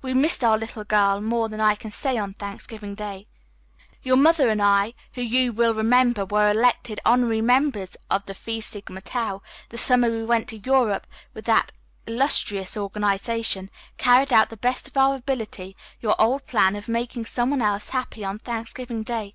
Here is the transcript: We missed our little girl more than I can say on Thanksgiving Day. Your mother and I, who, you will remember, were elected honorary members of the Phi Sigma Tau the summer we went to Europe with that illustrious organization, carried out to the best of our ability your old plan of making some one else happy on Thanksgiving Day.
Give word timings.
We 0.00 0.14
missed 0.14 0.42
our 0.42 0.56
little 0.56 0.84
girl 0.84 1.20
more 1.20 1.50
than 1.50 1.60
I 1.60 1.74
can 1.74 1.90
say 1.90 2.16
on 2.16 2.32
Thanksgiving 2.32 2.94
Day. 2.94 3.26
Your 4.02 4.16
mother 4.16 4.48
and 4.48 4.62
I, 4.62 4.94
who, 5.12 5.20
you 5.20 5.52
will 5.52 5.74
remember, 5.74 6.24
were 6.24 6.50
elected 6.50 6.98
honorary 7.04 7.42
members 7.42 7.94
of 8.08 8.24
the 8.24 8.32
Phi 8.32 8.60
Sigma 8.60 9.02
Tau 9.02 9.42
the 9.68 9.76
summer 9.76 10.08
we 10.10 10.24
went 10.24 10.48
to 10.48 10.56
Europe 10.56 11.06
with 11.34 11.44
that 11.44 11.72
illustrious 12.06 12.74
organization, 12.74 13.68
carried 13.98 14.32
out 14.32 14.44
to 14.44 14.50
the 14.56 14.56
best 14.56 14.88
of 14.88 14.96
our 14.96 15.14
ability 15.14 15.76
your 16.00 16.18
old 16.18 16.46
plan 16.46 16.74
of 16.74 16.88
making 16.88 17.26
some 17.26 17.50
one 17.50 17.60
else 17.60 17.90
happy 17.90 18.24
on 18.24 18.38
Thanksgiving 18.38 19.02
Day. 19.02 19.34